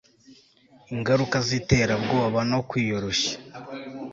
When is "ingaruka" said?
0.95-1.37